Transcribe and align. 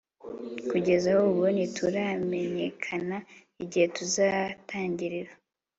Kugeza 0.69 1.09
ubu 1.27 1.41
ntituramenyekana 1.53 3.17
igihe 3.63 3.85
tuzatangirira 3.95 5.31